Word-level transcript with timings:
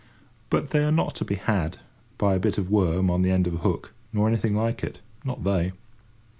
But 0.49 0.71
they 0.71 0.83
are 0.83 0.91
not 0.91 1.13
to 1.17 1.23
be 1.25 1.35
"had" 1.35 1.77
by 2.17 2.33
a 2.33 2.39
bit 2.39 2.57
of 2.57 2.71
worm 2.71 3.11
on 3.11 3.21
the 3.21 3.29
end 3.29 3.45
of 3.45 3.53
a 3.53 3.57
hook, 3.57 3.93
nor 4.11 4.27
anything 4.27 4.55
like 4.55 4.83
it—not 4.83 5.43
they! 5.43 5.73